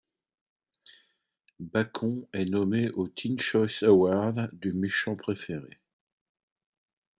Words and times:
Bacon 1.59 2.27
est 2.33 2.45
nommé 2.45 2.89
au 2.89 3.07
Teen 3.07 3.37
Choice 3.37 3.83
Award 3.83 4.49
du 4.51 4.73
méchant 4.73 5.15
préféré. 5.15 5.79